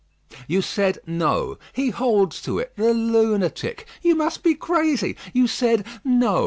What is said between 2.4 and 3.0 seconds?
to it, the